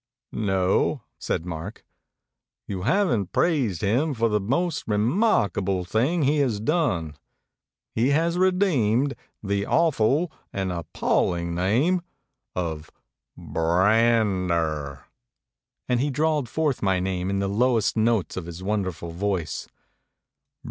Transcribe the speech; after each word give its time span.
"No," 0.31 1.03
said 1.19 1.45
Mark. 1.45 1.85
"You 2.65 2.81
haven't 2.81 3.31
praised 3.33 3.81
him 3.83 4.15
for 4.15 4.29
the 4.29 4.39
most 4.39 4.85
remarkable 4.87 5.85
thing 5.85 6.23
he 6.23 6.37
has 6.39 6.59
done. 6.59 7.15
He 7.93 8.09
has 8.09 8.35
redeemed 8.35 9.13
the 9.43 9.67
awful 9.67 10.31
and 10.51 10.71
appalling 10.71 11.53
name 11.53 12.01
of 12.55 12.89
B 13.37 13.51
r 13.55 13.87
a 13.91 13.95
n 13.95 14.47
d 14.47 14.53
e 14.53 14.57
r," 14.57 15.07
and 15.87 15.99
he 15.99 16.09
drawled 16.09 16.49
forth 16.49 16.81
my 16.81 16.99
name 16.99 17.29
in 17.29 17.37
the 17.37 17.47
lowest 17.47 17.95
notes 17.95 18.35
of 18.35 18.47
his 18.47 18.63
wonderful 18.63 19.11
voice. 19.11 19.67